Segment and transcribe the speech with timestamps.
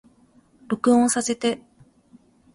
[0.67, 1.61] 録音させて